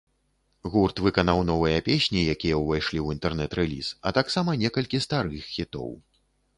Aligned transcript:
Гурт 0.75 1.01
выканаў 1.07 1.41
новыя 1.49 1.83
песні, 1.89 2.25
якія 2.35 2.55
ўвайшлі 2.63 2.99
ў 3.03 3.07
інтэрнэт-рэліз, 3.19 3.95
а 4.07 4.17
таксама 4.19 4.61
некалькі 4.67 5.07
старых 5.09 5.41
хітоў. 5.57 5.99